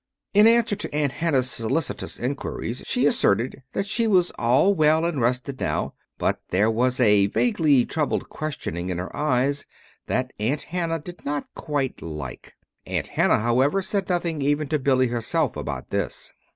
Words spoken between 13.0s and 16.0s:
Hannah, however, said nothing even to Billy herself about